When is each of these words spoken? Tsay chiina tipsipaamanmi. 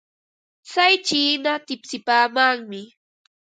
Tsay 0.67 0.93
chiina 1.05 1.51
tipsipaamanmi. 1.65 2.81